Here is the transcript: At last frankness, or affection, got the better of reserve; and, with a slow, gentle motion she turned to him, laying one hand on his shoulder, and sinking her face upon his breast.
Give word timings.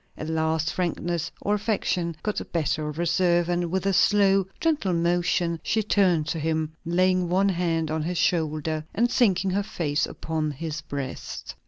At 0.17 0.29
last 0.29 0.73
frankness, 0.73 1.31
or 1.41 1.53
affection, 1.53 2.15
got 2.23 2.37
the 2.37 2.45
better 2.45 2.89
of 2.89 2.97
reserve; 2.97 3.47
and, 3.49 3.69
with 3.69 3.85
a 3.85 3.93
slow, 3.93 4.47
gentle 4.59 4.93
motion 4.93 5.59
she 5.61 5.83
turned 5.83 6.25
to 6.29 6.39
him, 6.39 6.73
laying 6.83 7.29
one 7.29 7.49
hand 7.49 7.91
on 7.91 8.01
his 8.01 8.17
shoulder, 8.17 8.83
and 8.95 9.11
sinking 9.11 9.51
her 9.51 9.61
face 9.61 10.07
upon 10.07 10.49
his 10.49 10.81
breast. 10.81 11.53